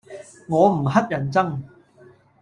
[0.47, 1.61] 我唔乞人憎